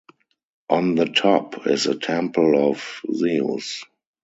[0.67, 3.83] On the top is a temple of Zeus.